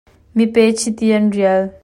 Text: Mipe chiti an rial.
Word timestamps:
Mipe 0.35 0.61
chiti 0.79 1.07
an 1.17 1.27
rial. 1.35 1.63